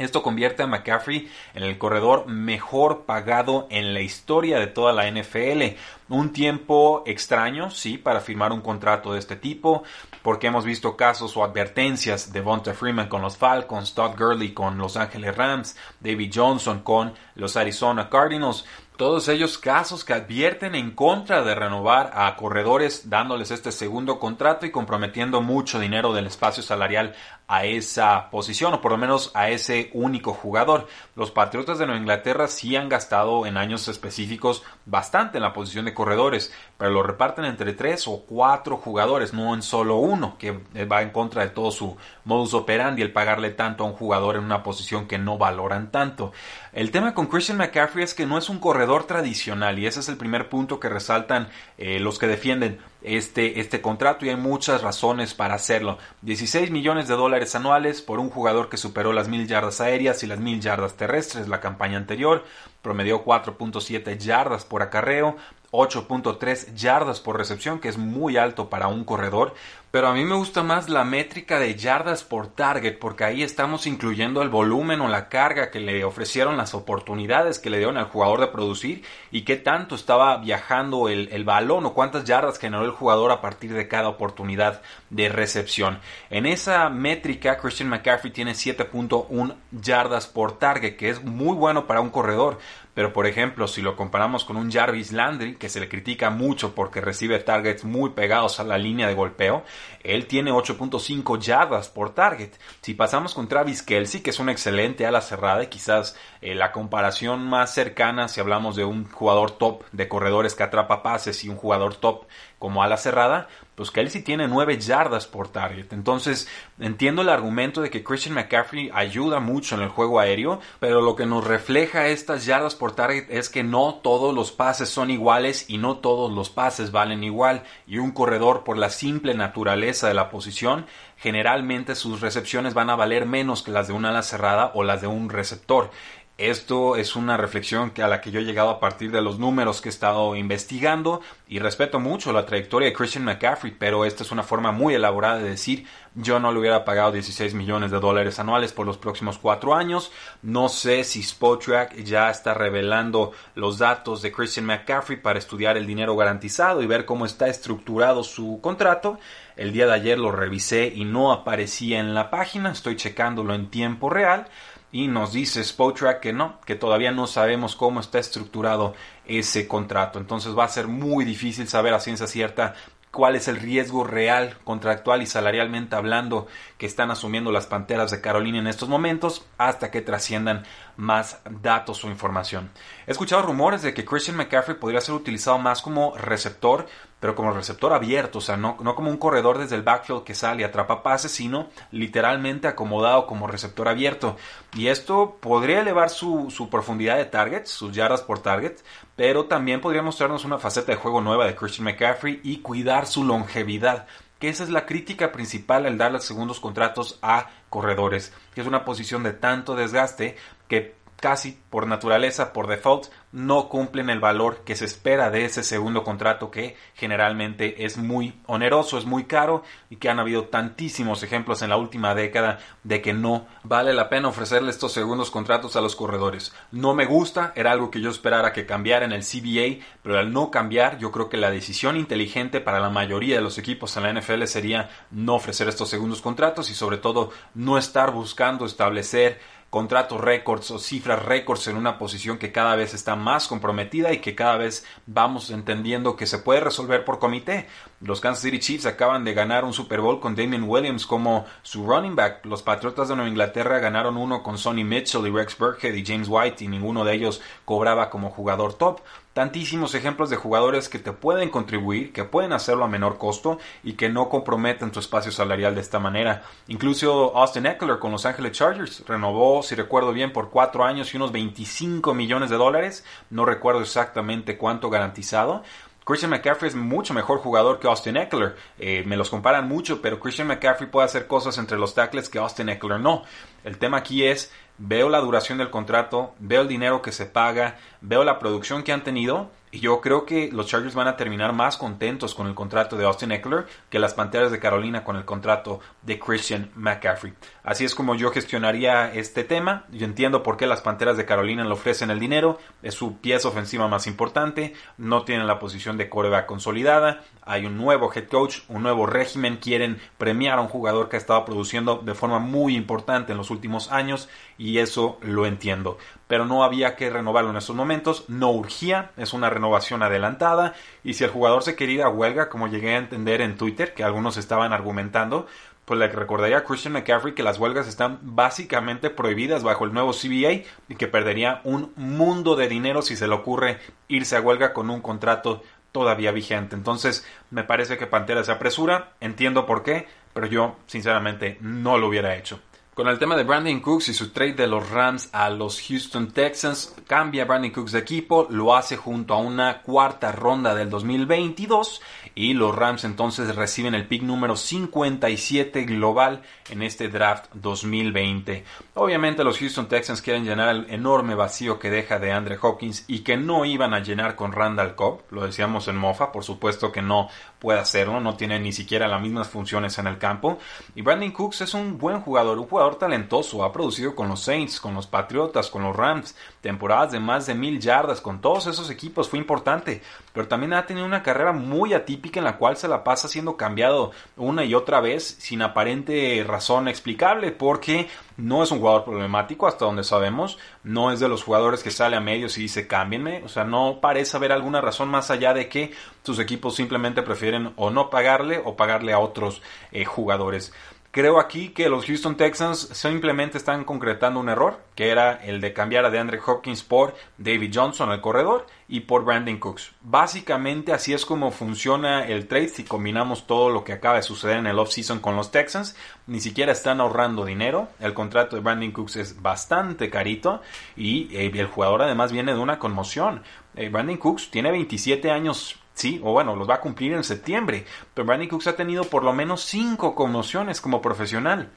Esto 0.03 0.23
convierte 0.23 0.63
a 0.63 0.67
McCaffrey 0.67 1.31
en 1.55 1.63
el 1.63 1.79
corredor 1.79 2.27
mejor 2.27 3.05
pagado 3.05 3.67
en 3.71 3.95
la 3.95 4.01
historia 4.01 4.59
de 4.59 4.67
toda 4.67 4.93
la 4.93 5.11
NFL. 5.11 5.77
Un 6.09 6.33
tiempo 6.33 7.05
extraño, 7.07 7.71
sí, 7.71 7.99
para 7.99 8.21
firmar 8.21 8.53
un 8.53 8.61
contrato 8.61 9.13
de 9.13 9.19
este 9.19 9.37
tipo, 9.37 9.83
porque 10.23 10.49
hemos 10.49 10.65
visto 10.65 10.97
casos 10.97 11.37
o 11.37 11.45
advertencias 11.45 12.33
de 12.33 12.41
Vonta 12.41 12.75
Freeman 12.75 13.09
con 13.09 13.23
los 13.23 13.37
Falcons, 13.37 13.95
Todd 13.95 14.17
Gurley 14.19 14.53
con 14.53 14.77
Los 14.77 14.97
Ángeles 14.97 15.37
Rams, 15.37 15.77
David 16.01 16.33
Johnson 16.35 16.81
con 16.81 17.15
los 17.35 17.57
Arizona 17.57 18.11
Cardinals. 18.11 18.65
Todos 19.03 19.27
ellos 19.27 19.59
casos 19.59 20.05
que 20.05 20.13
advierten 20.13 20.77
en 20.77 20.93
contra 20.93 21.43
de 21.43 21.57
renovar 21.57 22.13
a 22.15 22.37
corredores 22.37 23.11
dándoles 23.11 23.51
este 23.51 23.73
segundo 23.73 24.21
contrato 24.21 24.65
y 24.65 24.71
comprometiendo 24.71 25.43
mucho 25.43 25.81
dinero 25.81 26.13
del 26.13 26.29
espacio 26.29 26.63
salarial 26.63 27.13
a 27.49 27.65
esa 27.65 28.31
posición 28.31 28.75
o 28.75 28.81
por 28.81 28.93
lo 28.93 28.99
menos 28.99 29.33
a 29.35 29.51
ese 29.51 29.91
único 29.93 30.33
jugador. 30.33 30.87
Los 31.17 31.33
Patriotas 31.33 31.79
de 31.79 31.87
Nueva 31.87 32.01
Inglaterra 32.01 32.47
sí 32.47 32.77
han 32.77 32.89
gastado 32.89 33.45
en 33.45 33.57
años 33.57 33.89
específicos 33.89 34.63
bastante 34.87 35.39
en 35.39 35.43
la 35.43 35.53
posición 35.53 35.85
de 35.85 35.95
corredores, 35.95 36.53
pero 36.79 36.93
lo 36.93 37.03
reparten 37.03 37.45
entre 37.45 37.73
tres 37.73 38.07
o 38.07 38.23
cuatro 38.25 38.77
jugadores, 38.77 39.35
no 39.35 39.53
en 39.53 39.63
solo 39.63 39.97
uno, 39.97 40.37
que 40.39 40.53
va 40.87 41.03
en 41.03 41.11
contra 41.11 41.43
de 41.43 41.51
todo 41.51 41.73
su 41.73 41.97
modus 42.25 42.55
operandi 42.55 43.03
el 43.03 43.13
pagarle 43.13 43.51
tanto 43.51 43.83
a 43.83 43.89
un 43.89 43.95
jugador 43.95 44.37
en 44.37 44.45
una 44.45 44.63
posición 44.63 45.09
que 45.09 45.19
no 45.19 45.39
valoran 45.39 45.91
tanto. 45.91 46.33
El 46.73 46.91
tema 46.91 47.13
con 47.13 47.27
Christian 47.27 47.59
McCaffrey 47.59 48.03
es 48.03 48.15
que 48.15 48.25
no 48.25 48.39
es 48.39 48.49
un 48.49 48.59
corredor 48.59 49.05
tradicional 49.05 49.79
y 49.79 49.87
ese 49.87 50.01
es 50.01 50.09
el 50.09 50.17
primer 50.17 50.49
punto 50.49 50.81
que 50.81 50.89
resaltan 50.89 51.49
eh, 51.77 52.01
los 52.01 52.19
que 52.19 52.27
defienden 52.27 52.79
este, 53.03 53.61
este 53.61 53.83
contrato 53.83 54.25
y 54.25 54.31
hay 54.31 54.37
muchas 54.37 54.81
razones 54.81 55.35
para 55.35 55.55
hacerlo. 55.55 55.99
16 56.23 56.71
millones 56.71 57.09
de 57.09 57.15
dólares 57.15 57.55
anuales 57.55 58.01
por 58.01 58.19
un 58.19 58.31
jugador 58.31 58.71
que 58.71 58.79
superó 58.79 59.13
las 59.13 59.29
mil 59.29 59.47
yardas 59.47 59.83
aéreas 59.83 60.23
y 60.23 60.27
las 60.27 60.39
mil 60.41 60.63
yardas 60.63 60.97
terrestres 60.97 61.47
la 61.47 61.61
campaña 61.61 61.99
anterior, 61.99 62.43
promedió 62.81 63.23
4.7 63.23 64.17
yardas 64.17 64.65
por 64.65 64.83
acarreo, 64.83 65.37
8.3 65.73 66.75
yardas 66.75 67.21
por 67.21 67.37
recepción, 67.37 67.81
que 67.81 67.89
es 67.89 67.99
muy 67.99 68.39
alto 68.39 68.71
para 68.71 68.89
un 68.89 69.05
corredor. 69.05 69.55
Pero 69.93 70.09
a 70.09 70.15
mí 70.15 70.25
me 70.25 70.37
gusta 70.37 70.63
más 70.63 70.89
la 70.89 71.05
métrica 71.05 71.61
de 71.61 71.75
yardas 71.75 72.25
por 72.25 72.47
target, 72.47 72.99
porque 72.99 73.25
ahí 73.25 73.43
estamos 73.43 73.87
incluyendo 73.87 74.41
el 74.41 74.49
volumen 74.49 75.03
o 75.03 75.09
la 75.09 75.29
carga 75.29 75.71
que 75.71 75.81
le 75.81 76.03
ofrecieron, 76.03 76.57
las 76.57 76.73
oportunidades 76.73 77.59
que 77.59 77.69
le 77.69 77.77
dieron 77.77 77.99
al 77.99 78.07
jugador 78.07 78.41
de 78.41 78.47
producir 78.47 79.05
y 79.31 79.43
qué 79.43 79.57
tanto 79.57 79.95
estaba 79.95 80.39
viajando 80.39 81.11
el, 81.11 81.29
el 81.31 81.45
balón 81.45 81.85
o 81.85 81.93
cuántas 81.93 82.25
yardas 82.25 82.59
generó 82.59 82.87
el 82.87 82.91
jugador 82.93 83.33
a 83.33 83.43
partir 83.43 83.75
de 83.75 83.87
cada 83.87 84.09
oportunidad 84.09 84.81
de 85.11 85.29
recepción. 85.29 85.99
En 86.31 86.47
esa 86.47 86.89
métrica, 86.89 87.59
Christian 87.59 87.91
McCaffrey 87.91 88.33
tiene 88.33 88.53
7.1 88.53 89.57
yardas 89.73 90.27
por 90.27 90.59
target, 90.59 90.97
que 90.97 91.11
es 91.11 91.23
muy 91.23 91.55
bueno 91.55 91.87
para 91.87 92.01
un 92.01 92.09
corredor. 92.09 92.59
Pero 92.95 93.13
por 93.13 93.27
ejemplo, 93.27 93.69
si 93.69 93.81
lo 93.81 93.97
comparamos 93.97 94.45
con 94.45 94.57
un 94.57 94.71
Jarvis 94.71 95.13
Landry, 95.13 95.57
que 95.57 95.71
se 95.71 95.81
le 95.81 95.89
critica 95.89 96.29
mucho 96.29 96.75
porque 96.75 97.01
recibe 97.01 97.39
targets 97.39 97.85
muy 97.85 98.11
pegados 98.11 98.61
a 98.61 98.65
la 98.65 98.77
línea 98.77 99.09
de 99.09 99.15
golpeo, 99.15 99.65
él 100.03 100.27
tiene 100.27 100.53
8.5 100.53 101.39
yardas 101.39 101.89
por 101.89 102.15
target. 102.15 102.51
Si 102.81 102.95
pasamos 102.95 103.35
con 103.35 103.49
Travis 103.49 103.83
Kelsey, 103.83 104.21
que 104.21 104.31
es 104.31 104.39
un 104.39 104.49
excelente 104.49 105.07
ala 105.07 105.21
cerrada 105.21 105.63
y 105.63 105.69
quizás 105.69 106.17
eh, 106.41 106.55
la 106.55 106.73
comparación 106.73 107.49
más 107.49 107.73
cercana 107.73 108.29
si 108.29 108.41
hablamos 108.41 108.77
de 108.77 108.85
un 108.85 109.09
jugador 109.11 109.53
top 109.53 109.85
de 109.93 110.09
corredores 110.09 110.55
que 110.55 110.63
atrapa 110.63 111.03
pases 111.03 111.45
y 111.45 111.49
un 111.49 111.57
jugador 111.57 111.95
top 111.95 112.27
como 112.59 112.83
ala 112.83 112.97
cerrada, 112.97 113.49
pues 113.75 113.91
Kelsey 113.91 114.23
tiene 114.23 114.49
9 114.49 114.79
yardas 114.79 115.27
por 115.27 115.49
target. 115.49 115.93
Entonces, 115.93 116.49
entiendo 116.79 117.23
el 117.23 117.31
argumento 117.31 117.81
de 117.81 117.91
que 117.91 118.05
Christian 118.05 118.35
McCaffrey 118.35 118.91
ayuda 118.93 119.41
mucho 119.41 119.75
en 119.75 119.83
el 119.83 119.89
juego 119.89 120.21
aéreo, 120.21 120.61
pero 120.79 121.01
lo 121.01 121.17
que 121.17 121.27
nos 121.27 121.45
refleja 121.45 122.09
estas 122.09 122.45
yardas 122.45 122.75
por 122.75 122.93
target 122.93 123.27
es 123.31 123.49
que 123.49 123.63
no 123.63 124.01
todos 124.03 124.35
los 124.35 124.53
pases 124.53 124.91
son 124.91 125.11
iguales 125.11 125.65
y 125.69 125.79
no 125.79 125.97
todos 125.97 126.31
los 126.31 126.51
pases 126.51 126.93
valen 126.93 127.25
igual. 127.25 127.63
Y 127.87 127.99
un 127.99 128.13
corredor, 128.13 128.63
por 128.63 128.77
la 128.77 128.91
simple 128.91 129.35
naturaleza 129.35 130.07
de 130.07 130.15
la 130.15 130.31
posición, 130.31 130.87
generalmente 131.17 131.95
sus 131.95 132.21
recepciones 132.21 132.75
van 132.75 132.91
a 132.91 132.97
valer 132.97 133.27
menos 133.27 133.63
que 133.63 133.71
las 133.71 133.87
de 133.89 133.95
una 133.95 134.11
ala 134.11 134.23
cerrada 134.23 134.73
o 134.75 134.83
las 134.83 135.01
de 135.01 135.07
un 135.07 135.31
receptor. 135.31 135.91
Esto 136.39 136.97
es 136.97 137.15
una 137.15 137.37
reflexión 137.37 137.93
a 138.03 138.09
la 138.09 138.23
que 138.23 138.31
yo 138.31 138.41
he 138.41 138.45
llegado 138.45 138.71
a 138.71 138.81
partir 138.81 139.13
de 139.13 139.21
los 139.21 139.39
números 139.39 139.83
que 139.83 139.91
he 139.91 139.93
estado 139.93 140.35
investigando 140.35 141.21
y 141.47 141.59
respeto 141.59 142.01
mucho 142.01 142.33
la 142.33 142.47
trayectoria 142.47 142.89
de 142.89 142.95
Christian 142.95 143.25
McCaffrey, 143.25 143.77
pero 143.79 144.07
esta 144.07 144.23
es 144.23 144.33
una 144.33 144.43
forma 144.43 144.73
muy 144.73 144.95
elaborada 144.95 145.39
de 145.39 145.51
decir 145.51 145.87
yo 146.15 146.39
no 146.41 146.53
le 146.53 146.59
hubiera 146.59 146.85
pagado 146.85 147.13
16 147.13 147.55
millones 147.55 147.91
de 147.91 147.99
dólares 147.99 148.39
anuales 148.39 148.73
por 148.73 148.87
los 148.87 148.99
próximos 148.99 149.39
cuatro 149.39 149.75
años. 149.75 150.11
No 150.43 150.69
sé 150.69 151.05
si 151.05 151.21
Spotrack 151.23 151.97
ya 152.03 152.31
está 152.31 152.53
revelando 152.55 153.33
los 153.55 153.79
datos 153.79 154.21
de 154.21 154.33
Christian 154.33 154.67
McCaffrey 154.67 155.19
para 155.21 155.39
estudiar 155.39 155.77
el 155.77 155.87
dinero 155.87 156.17
garantizado 156.17 156.83
y 156.83 156.87
ver 156.87 157.07
cómo 157.07 157.25
está 157.25 157.49
estructurado 157.49 158.25
su 158.25 158.61
contrato. 158.61 159.19
El 159.57 159.73
día 159.73 159.87
de 159.87 159.93
ayer 159.93 160.19
lo 160.19 160.33
revisé 160.33 160.93
y 160.95 161.05
no 161.05 161.33
aparecía 161.33 162.01
en 162.01 162.15
la 162.15 162.31
página, 162.31 162.73
estoy 162.73 162.97
checándolo 162.97 163.55
en 163.55 163.71
tiempo 163.71 164.11
real 164.11 164.49
y 164.93 165.09
nos 165.09 165.33
dice 165.33 165.63
Spotrack 165.63 166.21
que 166.21 166.35
no, 166.35 166.61
que 166.67 166.77
todavía 166.77 167.11
no 167.11 167.27
sabemos 167.27 167.75
cómo 167.75 167.99
está 167.99 168.19
estructurado 168.19 168.95
ese 169.27 169.67
contrato. 169.67 170.19
Entonces 170.19 170.57
va 170.57 170.65
a 170.65 170.69
ser 170.69 170.87
muy 170.87 171.25
difícil 171.25 171.67
saber 171.67 171.95
a 171.95 172.01
ciencia 172.01 172.27
cierta 172.27 172.75
cuál 173.11 173.37
es 173.37 173.47
el 173.49 173.57
riesgo 173.57 174.05
real, 174.05 174.57
contractual 174.65 175.23
y 175.23 175.27
salarialmente 175.27 175.97
hablando 175.97 176.47
que 176.79 176.87
están 176.87 177.11
asumiendo 177.11 177.53
las 177.53 177.67
Panteras 177.67 178.11
de 178.11 178.21
Carolina 178.21 178.59
en 178.59 178.67
estos 178.67 178.89
momentos 178.89 179.45
hasta 179.59 179.91
que 179.91 180.01
trasciendan 180.01 180.65
más 180.97 181.41
datos 181.63 182.05
o 182.05 182.09
información. 182.09 182.71
He 183.07 183.11
escuchado 183.13 183.43
rumores 183.43 183.83
de 183.83 183.95
que 183.95 184.05
Christian 184.05 184.37
McCaffrey 184.37 184.77
podría 184.77 185.01
ser 185.01 185.15
utilizado 185.15 185.59
más 185.59 185.83
como 185.83 186.17
receptor 186.17 186.87
pero 187.23 187.37
como 187.37 187.53
receptor 187.53 187.93
abierto, 187.93 188.39
o 188.39 188.41
sea, 188.41 188.57
no, 188.57 188.77
como 188.97 189.09
un 189.09 189.17
corredor 189.17 189.57
desde 189.57 189.77
el 189.77 189.83
backfield 189.83 190.25
que 190.25 190.35
sale 190.35 190.63
y 190.63 190.65
atrapa 190.65 191.05
pases, 191.05 191.31
sino 191.31 191.69
literalmente 191.93 192.67
acomodado 192.67 193.29
como 193.29 193.47
receptor 193.47 193.87
abierto. 193.87 194.37
Y 194.75 194.89
esto 194.89 195.39
podría 195.41 195.83
elevar 195.83 196.11
su, 196.11 196.51
su 196.51 196.69
profundidad 196.69 197.19
de 197.19 197.27
targets, 197.27 197.71
sus 197.71 197.93
yardas 197.93 198.23
por 198.23 198.41
target, 198.41 198.79
pero 199.15 199.45
también 199.45 199.81
podría 199.81 200.03
mostrarnos 200.03 200.45
una 200.45 200.59
faceta 200.59 200.91
de 200.91 200.99
juego 200.99 201.21
nueva 201.21 201.47
de 201.47 201.55
Christian 201.55 201.85
McCaffrey 201.85 202.41
y 202.43 202.57
cuidar 202.57 203.07
su 203.07 203.23
longevidad 203.23 204.09
que 204.41 204.49
esa 204.49 204.65
es 204.65 204.71
la 204.71 204.87
crítica 204.87 205.31
principal 205.31 205.87
al 205.87 205.97
darle 205.99 206.19
segundos 206.19 206.59
contratos 206.59 207.21
a 207.23 207.51
corredores, 207.69 208.33
que 208.53 208.61
es 208.61 208.67
una 208.67 208.85
posición 208.85 209.23
de 209.23 209.33
tanto 209.33 209.77
desgaste 209.77 210.37
que 210.73 210.95
casi 211.21 211.57
por 211.69 211.87
naturaleza, 211.87 212.53
por 212.53 212.67
default, 212.67 213.07
no 213.31 213.69
cumplen 213.69 214.11
el 214.11 214.19
valor 214.19 214.63
que 214.65 214.75
se 214.75 214.87
espera 214.87 215.31
de 215.31 215.45
ese 215.45 215.63
segundo 215.63 216.03
contrato 216.03 216.51
que 216.51 216.77
generalmente 216.95 217.85
es 217.85 217.97
muy 217.97 218.35
oneroso, 218.47 218.99
es 218.99 219.05
muy 219.05 219.25
caro 219.25 219.63
y 219.89 219.97
que 219.97 220.09
han 220.09 220.19
habido 220.19 220.47
tantísimos 220.47 221.23
ejemplos 221.23 221.63
en 221.63 221.71
la 221.71 221.77
última 221.77 222.15
década 222.15 222.59
de 222.83 223.01
que 223.03 223.13
no 223.13 223.47
vale 223.63 223.95
la 223.95 224.09
pena 224.09 224.29
ofrecerle 224.29 224.71
estos 224.71 224.93
segundos 224.93 225.31
contratos 225.31 225.77
a 225.77 225.81
los 225.81 225.95
corredores. 225.95 226.53
No 226.73 226.93
me 226.93 227.05
gusta, 227.05 227.53
era 227.55 227.71
algo 227.71 227.91
que 227.91 228.01
yo 228.01 228.11
esperara 228.11 228.53
que 228.53 228.67
cambiara 228.67 229.05
en 229.05 229.13
el 229.13 229.23
CBA, 229.23 229.85
pero 230.03 230.19
al 230.19 230.33
no 230.33 230.51
cambiar, 230.51 230.99
yo 230.99 231.13
creo 231.13 231.29
que 231.29 231.37
la 231.37 231.53
decisión 231.53 231.97
inteligente 231.97 232.61
para 232.61 232.81
la 232.81 232.91
mayoría 232.91 233.37
de 233.37 233.43
los 233.43 233.59
equipos 233.59 233.97
en 233.97 234.03
la 234.03 234.13
NFL 234.13 234.45
sería 234.47 234.91
no 235.13 235.37
ofrecer 235.37 235.69
estos 235.69 235.89
segundos 235.89 236.21
contratos 236.21 236.69
y 236.69 236.75
sobre 236.75 236.97
todo 236.97 237.31
no 237.55 237.79
estar 237.79 238.11
buscando 238.11 238.67
establecer 238.67 239.39
contratos 239.73 240.21
récords 240.21 240.71
o 240.71 240.79
cifras 240.79 241.25
récords 241.25 241.67
en 241.67 241.77
una 241.77 241.97
posición 241.97 242.37
que 242.37 242.53
cada 242.53 242.77
vez 242.77 242.93
está 242.93 243.17
más 243.17 243.49
comprometida 243.49 244.13
y 244.13 244.19
que 244.19 244.35
cada 244.35 244.59
vez 244.59 244.85
vamos 245.07 245.49
entendiendo 245.49 246.15
que 246.15 246.27
se 246.27 246.37
puede 246.37 246.61
resolver 246.61 247.07
por 247.07 247.19
comité. 247.19 247.69
Los 248.03 248.21
Kansas 248.21 248.43
City 248.43 248.59
Chiefs 248.59 248.87
acaban 248.87 249.25
de 249.25 249.33
ganar 249.35 249.65
un 249.65 249.73
Super 249.73 250.01
Bowl 250.01 250.21
con 250.21 250.35
Damien 250.35 250.65
Williams 250.65 251.07
como 251.07 251.47
su 251.63 251.87
running 251.87 252.17
back. 252.17 252.45
Los 252.45 252.63
Patriotas 252.63 253.09
de 253.09 253.15
Nueva 253.15 253.31
Inglaterra 253.31 253.79
ganaron 253.79 254.17
uno 254.17 254.43
con 254.43 254.59
Sonny 254.59 254.85
Mitchell 254.85 255.27
y 255.27 255.31
Rex 255.31 255.57
Burkhead 255.57 255.95
y 255.95 256.05
James 256.05 256.29
White 256.29 256.65
y 256.65 256.69
ninguno 256.69 257.05
de 257.05 257.15
ellos 257.15 257.41
cobraba 257.65 258.11
como 258.11 258.31
jugador 258.31 258.75
top 258.75 259.01
tantísimos 259.33 259.95
ejemplos 259.95 260.31
de 260.31 260.37
jugadores 260.37 260.89
que 260.89 260.99
te 260.99 261.13
pueden 261.13 261.49
contribuir, 261.49 262.13
que 262.13 262.25
pueden 262.25 262.53
hacerlo 262.53 262.85
a 262.85 262.89
menor 262.89 263.19
costo 263.19 263.59
y 263.83 263.95
que 263.95 264.09
no 264.09 264.29
comprometen 264.29 264.91
tu 264.91 265.01
espacio 265.01 265.33
salarial 265.33 265.75
de 265.75 265.81
esta 265.81 265.99
manera. 265.99 266.43
Incluso 266.69 267.37
Austin 267.37 267.67
Eckler 267.67 267.99
con 267.99 268.13
Los 268.13 268.27
Angeles 268.27 268.53
Chargers 268.53 269.05
renovó, 269.07 269.63
si 269.63 269.75
recuerdo 269.75 270.13
bien, 270.13 270.33
por 270.33 270.51
cuatro 270.51 270.85
años 270.85 271.13
y 271.13 271.17
unos 271.17 271.33
25 271.33 272.15
millones 272.15 272.51
de 272.51 272.57
dólares. 272.57 273.05
No 273.31 273.45
recuerdo 273.45 273.81
exactamente 273.81 274.59
cuánto 274.59 274.91
garantizado. 274.91 275.63
Christian 276.05 276.31
McCaffrey 276.31 276.69
es 276.69 276.75
mucho 276.75 277.15
mejor 277.15 277.39
jugador 277.39 277.79
que 277.79 277.87
Austin 277.87 278.17
Eckler. 278.17 278.57
Eh, 278.79 279.05
me 279.07 279.17
los 279.17 279.31
comparan 279.31 279.69
mucho, 279.69 280.03
pero 280.03 280.19
Christian 280.19 280.49
McCaffrey 280.49 280.91
puede 280.91 281.07
hacer 281.07 281.27
cosas 281.27 281.59
entre 281.59 281.79
los 281.79 281.95
tackles 281.95 282.29
que 282.29 282.39
Austin 282.39 282.69
Eckler 282.69 283.01
no. 283.01 283.23
El 283.65 283.79
tema 283.79 283.99
aquí 283.99 284.25
es 284.25 284.53
veo 284.85 285.09
la 285.09 285.21
duración 285.21 285.59
del 285.59 285.71
contrato, 285.71 286.35
veo 286.41 286.63
el 286.63 286.69
dinero 286.69 287.03
que 287.03 287.13
se 287.13 287.27
paga, 287.27 287.77
veo 288.01 288.25
la 288.25 288.41
producción 288.41 288.83
que 288.83 288.93
han 288.93 289.05
tenido 289.05 289.51
y 289.71 289.81
yo 289.81 290.03
creo 290.03 290.27
que 290.27 290.51
los 290.53 290.67
Chargers 290.67 290.95
van 290.95 291.09
a 291.09 291.17
terminar 291.17 291.55
más 291.55 291.79
contentos 291.79 292.35
con 292.35 292.47
el 292.47 292.55
contrato 292.55 292.97
de 292.97 293.07
Austin 293.07 293.33
Eckler 293.33 293.65
que 293.89 293.99
las 293.99 294.13
Panteras 294.13 294.51
de 294.51 294.59
Carolina 294.59 295.03
con 295.03 295.17
el 295.17 295.25
contrato 295.25 295.81
de 296.03 296.19
Christian 296.19 296.71
McCaffrey. 296.75 297.33
Así 297.63 297.87
es 297.87 297.95
como 297.95 298.15
yo 298.15 298.31
gestionaría 298.33 299.15
este 299.15 299.45
tema. 299.45 299.87
Yo 299.91 300.05
entiendo 300.05 300.43
por 300.43 300.59
qué 300.59 300.67
las 300.67 300.83
Panteras 300.83 301.17
de 301.17 301.25
Carolina 301.25 301.65
le 301.65 301.73
ofrecen 301.73 302.11
el 302.11 302.21
dinero. 302.21 302.59
Es 302.83 302.95
su 302.95 303.17
pieza 303.19 303.49
ofensiva 303.49 303.89
más 303.89 304.07
importante. 304.07 304.75
No 304.99 305.25
tienen 305.25 305.47
la 305.47 305.59
posición 305.59 305.97
de 305.97 306.11
coreback 306.11 306.45
consolidada. 306.45 307.23
Hay 307.45 307.67
un 307.67 307.77
nuevo 307.77 308.13
head 308.15 308.29
coach, 308.29 308.61
un 308.69 308.83
nuevo 308.83 309.07
régimen. 309.07 309.57
Quieren 309.57 310.01
premiar 310.19 310.59
a 310.59 310.63
un 310.63 310.69
jugador 310.69 311.09
que 311.09 311.17
ha 311.17 311.19
estado 311.19 311.45
produciendo 311.45 311.97
de 311.97 312.15
forma 312.15 312.39
muy 312.39 312.77
importante 312.77 313.33
en 313.33 313.39
los 313.39 313.51
últimos 313.51 313.91
años. 313.91 314.29
Y 314.59 314.79
eso 314.79 315.19
lo 315.23 315.47
entiendo 315.47 315.99
pero 316.33 316.47
no 316.47 316.65
había 316.65 316.97
que 316.97 317.11
renovarlo 317.11 317.51
en 317.51 317.59
estos 317.59 317.77
momentos, 317.77 318.25
no 318.27 318.51
urgía, 318.53 319.11
es 319.19 319.35
una 319.35 319.51
renovación 319.51 320.03
adelantada 320.03 320.73
y 321.05 321.13
si 321.13 321.25
el 321.25 321.31
jugador 321.31 321.63
se 321.63 321.77
quería 321.77 321.95
ir 321.97 322.03
a 322.05 322.09
huelga, 322.09 322.49
como 322.49 322.69
llegué 322.69 322.95
a 322.95 322.97
entender 322.97 323.43
en 323.43 323.59
Twitter, 323.59 323.93
que 323.93 324.03
algunos 324.03 324.39
estaban 324.39 324.73
argumentando, 324.73 325.47
pues 325.85 326.01
le 326.01 326.09
recordaría 326.09 326.57
a 326.57 326.65
Christian 326.65 326.95
McCaffrey 326.95 327.35
que 327.35 327.43
las 327.43 327.59
huelgas 327.59 327.87
están 327.87 328.19
básicamente 328.23 329.11
prohibidas 329.11 329.63
bajo 329.63 329.85
el 329.85 329.93
nuevo 329.93 330.13
CBA 330.13 330.65
y 330.89 330.95
que 330.97 331.07
perdería 331.07 331.61
un 331.65 331.93
mundo 331.97 332.57
de 332.57 332.67
dinero 332.67 333.03
si 333.03 333.15
se 333.15 333.29
le 333.29 333.35
ocurre 333.35 333.79
irse 334.09 334.35
a 334.35 334.41
huelga 334.41 334.73
con 334.73 334.89
un 334.89 335.03
contrato 335.03 335.63
todavía 335.93 336.33
vigente. 336.33 336.75
Entonces, 336.75 337.27
me 337.51 337.65
parece 337.65 337.99
que 337.99 338.07
Pantera 338.07 338.43
se 338.45 338.53
apresura, 338.53 339.13
entiendo 339.21 339.67
por 339.67 339.83
qué, 339.83 340.09
pero 340.33 340.47
yo 340.47 340.77
sinceramente 340.87 341.59
no 341.61 341.99
lo 341.99 342.09
hubiera 342.09 342.37
hecho. 342.37 342.61
Con 342.95 343.09
el 343.09 343.19
tema 343.19 343.37
de 343.37 343.45
Brandon 343.45 343.81
Cooks 343.81 344.11
y 344.11 344.13
su 344.13 344.33
trade 344.33 344.53
de 344.53 344.67
los 344.67 344.91
Rams 344.91 345.31
a 345.33 345.49
los 345.49 345.81
Houston 345.81 346.31
Texans, 346.31 346.95
cambia 347.07 347.47
Brandon 347.47 347.71
Cooks 347.71 347.93
de 347.93 348.01
equipo, 348.01 348.47
lo 348.51 348.77
hace 348.77 348.99
junto 348.99 349.33
a 349.33 349.39
una 349.39 349.81
cuarta 349.81 350.31
ronda 350.31 350.75
del 350.75 350.91
2022 350.91 352.03
y 352.35 352.53
los 352.53 352.75
Rams 352.75 353.05
entonces 353.05 353.57
reciben 353.57 353.95
el 353.95 354.07
pick 354.07 354.23
número 354.23 354.57
57 354.57 355.85
global 355.85 356.43
en 356.69 356.83
este 356.83 357.09
draft 357.09 357.47
2020. 357.55 358.63
Obviamente 358.93 359.43
los 359.43 359.59
Houston 359.59 359.89
Texans 359.89 360.21
quieren 360.21 360.45
llenar 360.45 360.69
el 360.69 360.91
enorme 360.91 361.35
vacío 361.35 361.79
que 361.79 361.89
deja 361.89 362.19
de 362.19 362.33
Andre 362.33 362.59
Hopkins 362.61 363.07
y 363.09 363.21
que 363.21 363.39
no 363.39 363.65
iban 363.65 363.95
a 363.95 364.01
llenar 364.01 364.37
con 364.37 364.53
Randall 364.53 364.97
Cobb, 364.97 365.23
lo 365.31 365.47
decíamos 365.47 365.89
en 365.89 365.97
Mofa, 365.97 366.31
por 366.31 366.45
supuesto 366.45 366.93
que 366.93 367.01
no 367.01 367.31
puede 367.59 367.81
hacerlo, 367.81 368.21
no 368.21 368.37
tiene 368.37 368.61
ni 368.61 368.73
siquiera 368.73 369.09
las 369.09 369.23
mismas 369.23 369.49
funciones 369.49 369.97
en 369.99 370.09
el 370.09 370.19
campo 370.19 370.59
y 370.95 371.01
Brandon 371.01 371.31
Cooks 371.31 371.63
es 371.63 371.73
un 371.73 371.97
buen 371.97 372.21
jugador, 372.21 372.59
un 372.59 372.67
jugador 372.67 372.82
talentoso, 372.91 373.65
ha 373.65 373.73
producido 373.73 374.15
con 374.15 374.29
los 374.29 374.43
Saints, 374.43 374.81
con 374.81 374.95
los 374.95 375.07
Patriotas, 375.07 375.71
con 375.71 375.83
los 375.83 375.97
Rams, 375.97 376.37
temporadas 376.61 377.13
de 377.13 377.21
más 377.21 377.47
de 377.47 377.55
mil 377.55 377.81
yardas, 377.81 378.21
con 378.21 378.41
todos 378.41 378.67
esos 378.67 378.91
equipos, 378.91 379.29
fue 379.29 379.39
importante, 379.39 380.03
pero 380.33 380.49
también 380.49 380.73
ha 380.75 380.87
tenido 380.87 381.07
una 381.07 381.23
carrera 381.23 381.53
muy 381.53 381.95
atípica 381.95 382.41
en 382.41 382.45
la 382.45 382.59
cual 382.59 382.77
se 382.77 382.89
la 382.89 383.05
pasa 383.05 383.29
siendo 383.29 383.57
cambiado 383.57 384.13
una 384.37 384.65
y 384.65 384.75
otra 384.75 385.01
vez 385.01 385.37
sin 385.39 385.63
aparente 385.63 386.45
razón 386.47 386.89
explicable, 386.89 387.53
porque 387.53 388.09
no 388.37 388.63
es 388.63 388.71
un 388.71 388.79
jugador 388.79 389.05
problemático 389.05 389.67
hasta 389.67 389.85
donde 389.85 390.05
sabemos, 390.05 390.59
no 390.83 391.13
es 391.13 391.21
de 391.21 391.29
los 391.29 391.45
jugadores 391.45 391.83
que 391.83 391.91
sale 391.91 392.17
a 392.17 392.21
medios 392.21 392.59
y 392.59 392.63
dice 392.63 392.87
cámbienme, 392.87 393.43
o 393.45 393.49
sea, 393.49 393.65
no 393.65 393.99
parece 394.01 394.37
haber 394.37 394.53
alguna 394.53 394.81
razón 394.81 395.09
más 395.09 395.31
allá 395.31 395.55
de 395.55 395.69
que 395.69 395.93
sus 396.23 396.39
equipos 396.39 396.75
simplemente 396.75 397.23
prefieren 397.23 397.73
o 397.77 397.91
no 397.91 398.11
pagarle 398.11 398.61
o 398.65 398.77
pagarle 398.77 399.13
a 399.13 399.19
otros 399.19 399.63
eh, 399.91 400.05
jugadores. 400.05 400.73
Creo 401.13 401.39
aquí 401.39 401.69
que 401.69 401.91
los 401.91 402.07
Houston 402.07 402.39
Texans 402.39 402.89
simplemente 402.93 403.59
están 403.59 403.85
concretando 403.85 404.41
un 404.41 404.49
error, 404.49 404.81
que 404.95 405.11
era 405.11 405.35
el 405.45 405.61
de 405.61 405.75
cambiar 405.75 406.07
a 406.07 406.11
DeAndre 406.11 406.41
Hopkins 406.45 406.83
por 406.83 407.15
David 407.37 407.71
Johnson, 407.75 408.11
el 408.13 408.23
corredor, 408.23 408.67
y 408.89 409.01
por 409.01 409.23
Brandon 409.23 409.59
Cooks. 409.59 409.93
Básicamente 410.01 410.91
así 410.95 411.13
es 411.13 411.27
como 411.27 411.51
funciona 411.51 412.27
el 412.27 412.49
trade 412.49 412.69
si 412.69 412.85
combinamos 412.85 413.47
todo 413.47 413.69
lo 413.69 413.85
que 413.85 413.93
acaba 413.93 414.17
de 414.17 414.23
suceder 414.23 414.57
en 414.57 414.67
el 414.67 414.79
offseason 414.79 415.21
con 415.21 415.37
los 415.37 415.51
Texans. 415.51 415.95
Ni 416.27 416.41
siquiera 416.41 416.73
están 416.73 416.99
ahorrando 417.03 417.45
dinero. 417.45 417.89
El 418.01 418.15
contrato 418.15 418.57
de 418.57 418.63
Brandon 418.63 418.93
Cooks 418.93 419.17
es 419.17 419.43
bastante 419.43 420.09
carito 420.09 420.63
y 420.97 421.29
eh, 421.37 421.53
el 421.55 421.67
jugador 421.67 422.01
además 422.01 422.33
viene 422.33 422.55
de 422.55 422.61
una 422.61 422.79
conmoción. 422.79 423.43
Eh, 423.77 423.91
Brandon 423.91 424.17
Cooks 424.17 424.51
tiene 424.51 424.71
27 424.71 425.31
años 425.31 425.82
Sí, 425.95 426.21
o 426.25 426.33
bueno, 426.33 426.57
los 426.57 426.69
va 426.69 426.77
a 426.77 426.81
cumplir 426.81 427.13
en 427.13 427.25
septiembre. 427.25 427.85
Pero 428.15 428.27
Brandon 428.27 428.49
Cooks 428.49 428.67
ha 428.67 428.77
tenido 428.77 429.05
por 429.05 429.25
lo 429.25 429.33
menos 429.33 429.63
cinco 429.63 430.15
conmociones 430.15 430.81
como 430.81 431.03
profesional. 431.03 431.71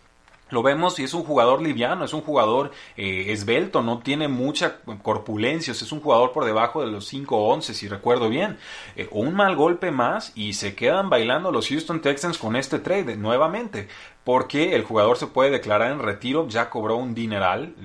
Lo 0.51 0.61
vemos 0.61 0.99
y 0.99 1.03
es 1.03 1.15
un 1.15 1.23
jugador 1.23 1.59
liviano, 1.61 2.05
es 2.05 2.13
un 2.13 2.21
jugador 2.21 2.71
eh, 2.97 3.25
esbelto, 3.29 3.81
no 3.81 3.99
tiene 3.99 4.27
mucha 4.27 4.77
corpulencia, 5.01 5.71
es 5.71 5.91
un 5.91 6.01
jugador 6.01 6.33
por 6.33 6.45
debajo 6.45 6.81
de 6.81 6.91
los 6.91 7.11
5-11, 7.11 7.73
si 7.73 7.87
recuerdo 7.87 8.29
bien. 8.29 8.59
Eh, 8.95 9.07
un 9.09 9.33
mal 9.33 9.55
golpe 9.55 9.89
más 9.89 10.33
y 10.35 10.53
se 10.53 10.75
quedan 10.75 11.09
bailando 11.09 11.51
los 11.51 11.67
Houston 11.69 11.99
Texans 11.99 12.37
con 12.37 12.55
este 12.55 12.77
trade 12.77 13.17
nuevamente 13.17 13.87
porque 14.25 14.75
el 14.75 14.83
jugador 14.83 15.17
se 15.17 15.27
puede 15.27 15.51
declarar 15.51 15.91
en 15.91 15.99
retiro, 15.99 16.47
ya 16.49 16.71
cobró 16.71 16.97
un 16.97 17.13
dineral, 17.13 17.75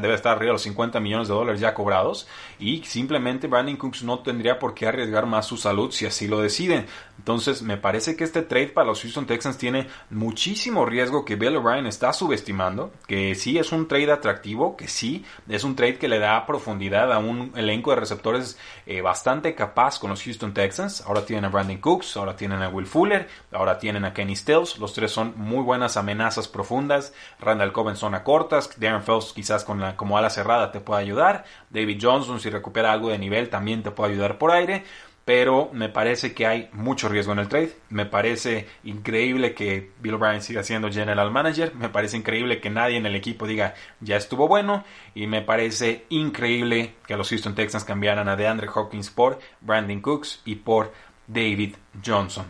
debe 0.00 0.14
estar 0.14 0.36
arriba 0.36 0.48
de 0.48 0.54
los 0.54 0.62
50 0.62 0.98
millones 1.00 1.28
de 1.28 1.34
dólares 1.34 1.60
ya 1.60 1.74
cobrados, 1.74 2.26
y 2.58 2.82
simplemente 2.84 3.46
Brandon 3.46 3.76
Cooks 3.76 4.02
no 4.02 4.20
tendría 4.20 4.58
por 4.58 4.72
qué 4.72 4.86
arriesgar 4.86 5.26
más 5.26 5.44
su 5.44 5.58
salud 5.58 5.92
si 5.92 6.06
así 6.06 6.28
lo 6.28 6.40
deciden. 6.40 6.86
Entonces, 7.18 7.60
me 7.62 7.76
parece 7.76 8.16
que 8.16 8.24
este 8.24 8.42
trade 8.42 8.68
para 8.68 8.86
los 8.86 9.02
Houston 9.02 9.26
Texans 9.26 9.58
tiene 9.58 9.88
muchísimo 10.08 10.86
riesgo 10.86 11.24
que 11.24 11.36
Bill 11.36 11.56
O'Brien 11.56 11.86
está 11.86 12.12
subestimando, 12.14 12.92
que 13.06 13.34
sí 13.34 13.58
es 13.58 13.70
un 13.72 13.86
trade 13.86 14.12
atractivo, 14.12 14.76
que 14.76 14.88
sí 14.88 15.24
es 15.48 15.62
un 15.64 15.76
trade 15.76 15.98
que 15.98 16.08
le 16.08 16.18
da 16.18 16.46
profundidad 16.46 17.12
a 17.12 17.18
un 17.18 17.52
elenco 17.54 17.90
de 17.90 17.96
receptores 17.96 18.58
eh, 18.86 19.02
bastante 19.02 19.54
capaz 19.54 19.98
con 19.98 20.08
los 20.08 20.22
Houston 20.22 20.54
Texans. 20.54 21.02
Ahora 21.06 21.26
tienen 21.26 21.44
a 21.44 21.48
Brandon 21.48 21.78
Cooks, 21.78 22.16
ahora 22.16 22.34
tienen 22.34 22.62
a 22.62 22.68
Will 22.70 22.86
Fuller, 22.86 23.28
ahora 23.52 23.78
tienen 23.78 24.06
a 24.06 24.14
Kenny 24.14 24.36
Stills, 24.36 24.78
los 24.78 24.94
tres 24.94 25.10
son 25.10 25.34
muy 25.36 25.65
buenas 25.66 25.98
amenazas 25.98 26.48
profundas. 26.48 27.12
Randall 27.38 27.72
Cobb 27.72 27.90
en 27.90 27.96
zona 27.96 28.24
cortas. 28.24 28.70
Darren 28.80 29.02
Phelps 29.02 29.34
quizás 29.34 29.64
con 29.64 29.80
la, 29.80 29.96
como 29.96 30.16
ala 30.16 30.30
cerrada 30.30 30.72
te 30.72 30.80
puede 30.80 31.02
ayudar. 31.02 31.44
David 31.68 31.98
Johnson 32.00 32.40
si 32.40 32.48
recupera 32.48 32.92
algo 32.92 33.10
de 33.10 33.18
nivel 33.18 33.50
también 33.50 33.82
te 33.82 33.90
puede 33.90 34.12
ayudar 34.12 34.38
por 34.38 34.52
aire. 34.52 34.84
pero 35.26 35.70
me 35.72 35.88
parece 35.88 36.34
que 36.34 36.46
hay 36.46 36.68
mucho 36.72 37.08
riesgo 37.08 37.32
en 37.32 37.40
el 37.40 37.48
trade. 37.48 37.76
Me 37.90 38.06
parece 38.06 38.68
increíble 38.84 39.54
que 39.54 39.90
Bill 40.00 40.14
O'Brien 40.14 40.40
siga 40.40 40.62
siendo 40.62 40.88
general 40.88 41.32
manager. 41.32 41.74
Me 41.74 41.88
parece 41.88 42.16
increíble 42.16 42.60
que 42.60 42.70
nadie 42.70 42.96
en 42.96 43.06
el 43.06 43.16
equipo 43.16 43.44
diga 43.48 43.74
ya 44.00 44.16
estuvo 44.16 44.46
bueno. 44.46 44.84
Y 45.16 45.26
me 45.26 45.42
parece 45.42 46.06
increíble 46.10 46.94
que 47.08 47.16
los 47.16 47.28
Houston 47.30 47.56
Texans 47.56 47.82
cambiaran 47.84 48.28
a 48.28 48.36
DeAndre 48.36 48.68
Hopkins 48.72 49.10
por 49.10 49.40
Brandon 49.60 50.00
Cooks 50.00 50.42
y 50.44 50.54
por 50.54 50.92
David 51.26 51.74
Johnson. 52.04 52.46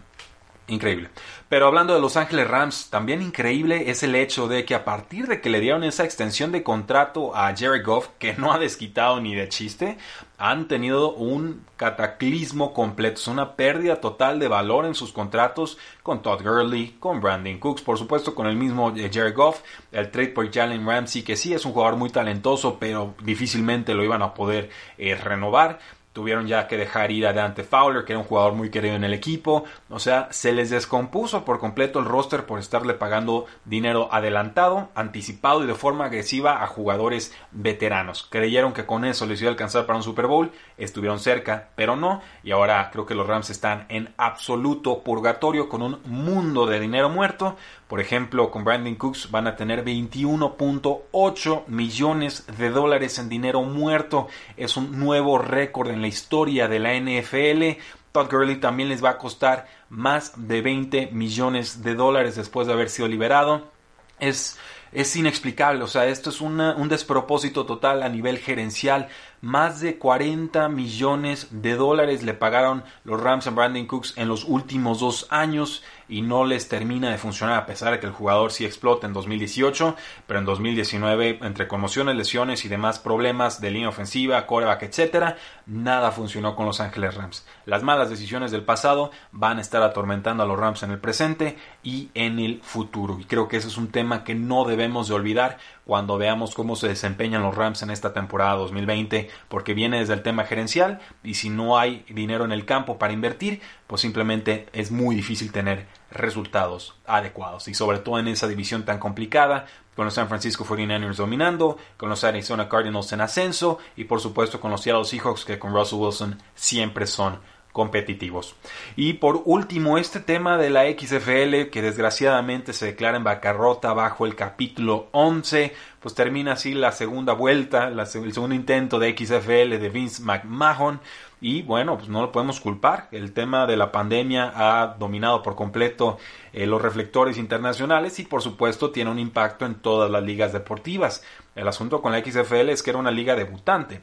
Increíble. 0.69 1.11
Pero 1.49 1.69
hablando 1.69 1.95
de 1.95 2.01
Los 2.01 2.17
Ángeles 2.17 2.49
Rams, 2.49 2.91
también 2.91 3.23
increíble 3.23 3.89
es 3.89 4.03
el 4.03 4.17
hecho 4.17 4.49
de 4.49 4.65
que 4.65 4.75
a 4.75 4.85
partir 4.85 5.29
de 5.29 5.41
que 5.41 5.49
le 5.49 5.61
dieron 5.61 5.85
esa 5.85 6.05
extensión 6.05 6.51
de 6.51 6.65
contrato 6.65 7.37
a 7.37 7.55
Jerry 7.55 7.83
Goff, 7.83 8.09
que 8.19 8.35
no 8.35 8.53
ha 8.53 8.59
desquitado 8.59 9.21
ni 9.21 9.37
de 9.37 9.49
chiste, 9.49 9.97
han 10.39 10.67
tenido 10.67 11.15
un 11.15 11.65
cataclismo 11.77 12.75
completo, 12.75 13.21
es 13.21 13.29
una 13.29 13.55
pérdida 13.55 14.01
total 14.01 14.41
de 14.41 14.49
valor 14.49 14.87
en 14.87 14.97
sus 14.97 15.13
contratos 15.13 15.79
con 16.03 16.21
Todd 16.21 16.43
Gurley, 16.43 16.97
con 16.99 17.21
Brandon 17.21 17.59
Cooks, 17.59 17.83
por 17.83 17.97
supuesto 17.97 18.35
con 18.35 18.49
el 18.49 18.57
mismo 18.57 18.93
eh, 18.97 19.09
Jerry 19.13 19.33
Goff, 19.33 19.61
el 19.93 20.11
trade 20.11 20.29
por 20.29 20.53
Jalen 20.53 20.85
Ramsey, 20.85 21.23
que 21.23 21.37
sí 21.37 21.55
es 21.55 21.65
un 21.65 21.73
jugador 21.73 21.97
muy 21.97 22.11
talentoso, 22.11 22.77
pero 22.81 23.15
difícilmente 23.23 23.95
lo 23.95 24.03
iban 24.03 24.23
a 24.23 24.35
poder 24.35 24.71
eh, 24.99 25.15
renovar 25.15 25.79
tuvieron 26.17 26.47
ya 26.47 26.67
que 26.67 26.79
dejar 26.79 27.13
ir 27.13 27.27
a 27.27 27.35
Dante 27.35 27.63
Fowler, 27.63 28.07
que 28.07 28.15
era 28.15 28.21
un 28.21 28.25
jugador 28.25 28.55
muy 28.55 28.71
querido 28.71 28.97
en 28.97 29.05
el 29.05 29.13
equipo. 29.13 29.65
O 29.91 29.99
sea, 29.99 30.29
se 30.31 30.55
les 30.55 30.71
descompuso 30.71 31.45
por 31.45 31.59
completo 31.59 31.99
el 31.99 32.07
roster 32.07 32.47
por 32.47 32.59
estarle 32.59 32.95
pagando 32.95 33.45
dinero 33.67 34.09
adelantado, 34.11 34.89
anticipado 34.95 35.63
y 35.63 35.67
de 35.67 35.75
forma 35.75 36.07
agresiva 36.07 36.63
a 36.63 36.69
jugadores 36.69 37.35
veteranos. 37.51 38.27
Creyeron 38.31 38.73
que 38.73 38.87
con 38.87 39.05
eso 39.05 39.27
les 39.27 39.43
iba 39.43 39.51
a 39.51 39.53
alcanzar 39.53 39.85
para 39.85 39.99
un 39.99 40.03
Super 40.03 40.27
Bowl, 40.27 40.53
estuvieron 40.79 41.19
cerca, 41.19 41.69
pero 41.75 41.97
no. 41.97 42.23
Y 42.43 42.51
ahora 42.53 42.89
creo 42.91 43.05
que 43.05 43.15
los 43.15 43.27
Rams 43.27 43.51
están 43.51 43.85
en 43.91 44.15
absoluto 44.17 45.03
purgatorio 45.03 45.69
con 45.69 45.83
un 45.83 46.01
mundo 46.07 46.65
de 46.65 46.81
dinero 46.81 47.11
muerto. 47.11 47.57
Por 47.89 48.01
ejemplo, 48.01 48.51
con 48.51 48.65
Brandon 48.65 48.97
Cooks 48.97 49.31
van 49.31 49.47
a 49.47 49.55
tener 49.55 49.85
21.8 49.85 51.67
millones 51.69 52.47
de 52.59 52.71
dólares 52.71 53.19
en 53.21 53.29
dinero 53.29 53.63
muerto. 53.63 54.27
Es 54.57 54.77
un 54.77 54.99
nuevo 54.99 55.39
récord 55.39 55.91
en 55.91 56.01
la 56.01 56.06
historia 56.07 56.69
de 56.69 56.79
la 56.79 56.95
NFL. 56.95 57.81
Todd 58.13 58.31
Gurley 58.31 58.57
también 58.57 58.89
les 58.89 59.05
va 59.05 59.11
a 59.11 59.19
costar 59.19 59.69
más 59.89 60.33
de 60.37 60.63
20 60.63 61.11
millones 61.13 61.83
de 61.83 61.95
dólares 61.95 62.37
después 62.37 62.67
de 62.67 62.73
haber 62.73 62.89
sido 62.89 63.09
liberado. 63.09 63.71
Es, 64.19 64.59
es 64.93 65.15
inexplicable, 65.17 65.83
o 65.83 65.89
sea, 65.89 66.07
esto 66.07 66.31
es 66.31 66.41
un 66.41 66.89
despropósito 66.89 67.67
total 67.67 68.03
a 68.03 68.09
nivel 68.09 68.39
gerencial. 68.39 69.09
Más 69.41 69.81
de 69.81 69.99
40 69.99 70.69
millones 70.69 71.49
de 71.51 71.77
dólares 71.77 72.23
le 72.23 72.35
pagaron 72.35 72.85
los 73.05 73.21
Rams 73.21 73.47
a 73.47 73.51
Brandon 73.51 73.87
Cooks 73.87 74.15
en 74.17 74.29
los 74.29 74.45
últimos 74.45 75.01
dos 75.01 75.27
años 75.31 75.83
y 76.09 76.23
no 76.23 76.45
les 76.45 76.69
termina 76.69 77.11
de 77.11 77.19
funcionar 77.19 77.59
a 77.59 77.67
pesar 77.67 77.93
de 77.93 78.01
que 78.01 78.07
el 78.07 78.13
jugador 78.13 78.53
sí 78.53 78.65
explota 78.65 79.07
en 79.07 79.13
2018, 79.13 79.97
pero 80.27 80.39
en 80.39 80.47
2019 80.47 81.41
entre 81.43 81.69
conmociones, 81.69 82.17
lesiones 82.17 82.65
y 82.65 82.69
demás 82.69 82.99
problemas 82.99 83.61
de 83.61 83.71
línea 83.71 83.89
ofensiva, 83.89 84.47
coreback, 84.47 84.85
etcétera, 84.85 85.37
nada 85.67 86.13
funcionó 86.13 86.55
con 86.55 86.67
los 86.67 86.81
Ángeles 86.81 87.15
Rams. 87.15 87.47
Las 87.65 87.83
malas 87.83 88.11
decisiones 88.11 88.51
del 88.53 88.65
pasado 88.65 89.11
van 89.33 89.59
a 89.59 89.61
estar 89.63 89.83
atormentando 89.83 90.43
a 90.43 90.47
los 90.47 90.59
Rams 90.59 90.83
en 90.83 90.93
el 90.93 90.99
presente 90.99 91.57
y 91.87 92.11
en 92.15 92.41
el 92.41 92.61
futuro. 92.63 93.17
Y 93.21 93.27
creo 93.27 93.47
que 93.47 93.59
ese 93.59 93.69
es 93.69 93.77
un 93.77 93.93
tema 93.93 94.25
que 94.25 94.35
no 94.35 94.65
debemos 94.65 95.07
de 95.07 95.15
olvidar 95.15 95.59
cuando 95.85 96.19
veamos 96.19 96.53
cómo 96.53 96.75
se 96.75 96.89
desempeñan 96.89 97.45
los 97.45 97.55
Rams 97.55 97.81
en 97.83 97.91
esta 97.91 98.13
temporada 98.13 98.57
2020, 98.57 99.31
porque 99.49 99.73
viene 99.73 100.01
desde 100.01 100.15
el 100.15 100.23
tema 100.23 100.43
gerencial 100.43 100.99
y 101.23 101.35
si 101.35 101.49
no 101.49 101.79
hay 101.79 102.05
dinero 102.09 102.45
en 102.45 102.51
el 102.51 102.65
campo 102.65 102.99
para 102.99 103.13
invertir, 103.13 103.61
pues 103.87 104.01
simplemente 104.01 104.67
es 104.73 104.91
muy 104.91 105.15
difícil 105.15 105.53
tener 105.53 105.87
resultados 106.11 106.97
adecuados. 107.07 107.69
Y 107.69 107.75
sobre 107.75 108.01
todo 108.01 108.19
en 108.19 108.27
esa 108.27 108.49
división 108.49 108.85
tan 108.85 108.99
complicada 108.99 109.67
con 109.95 110.07
los 110.07 110.15
San 110.15 110.27
Francisco 110.27 110.65
49ers 110.65 111.15
dominando, 111.15 111.79
con 111.97 112.09
los 112.09 112.25
Arizona 112.25 112.69
Cardinals 112.69 113.13
en 113.13 113.21
ascenso 113.21 113.79
y 113.95 114.05
por 114.05 114.21
supuesto 114.21 114.61
con 114.61 114.73
los 114.73 114.83
Seattle 114.83 115.05
Seahawks 115.05 115.45
que 115.45 115.61
con 115.61 115.73
Russell 115.73 116.01
Wilson 116.01 116.43
siempre 116.57 117.07
son 117.07 117.39
competitivos. 117.77 118.57
Y 118.97 119.15
por 119.15 119.43
último, 119.45 119.99
este 119.99 120.21
tema 120.21 120.57
de 120.57 120.71
la 120.71 120.85
XFL 120.85 121.69
que 121.71 121.83
desgraciadamente 121.83 122.73
se 122.73 122.87
declara 122.87 123.19
en 123.19 123.25
bancarrota 123.25 123.93
bajo 123.93 124.25
el 124.25 124.35
capítulo 124.35 125.09
11, 125.13 125.75
pues 126.01 126.15
termina 126.15 126.53
así 126.53 126.73
la 126.73 126.91
segunda 126.93 127.35
vuelta, 127.35 127.89
el 127.89 128.07
segundo 128.07 128.55
intento 128.55 128.99
de 128.99 129.15
XFL 129.15 129.79
de 129.79 129.91
Vince 129.91 130.23
McMahon. 130.23 131.01
Y 131.43 131.61
bueno, 131.61 131.99
pues 131.99 132.09
no 132.09 132.23
lo 132.23 132.33
podemos 132.33 132.61
culpar. 132.61 133.09
El 133.13 133.35
tema 133.35 133.67
de 133.67 133.77
la 133.77 133.93
pandemia 133.93 134.55
ha 134.57 134.97
dominado 134.99 135.43
por 135.43 135.55
completo 135.55 136.17
eh, 136.55 136.65
los 136.67 136.81
reflectores 136.81 137.37
internacionales 137.37 138.19
y 138.21 138.25
por 138.25 138.41
supuesto 138.41 138.91
tiene 138.91 139.11
un 139.11 139.19
impacto 139.19 139.67
en 139.67 139.75
todas 139.75 140.11
las 140.11 140.23
ligas 140.23 140.55
deportivas. 140.55 141.23
El 141.55 141.69
asunto 141.69 142.01
con 142.01 142.13
la 142.13 142.25
XFL 142.25 142.71
es 142.71 142.83
que 142.83 142.89
era 142.89 142.99
una 142.99 143.11
liga 143.11 143.37
debutante 143.37 144.01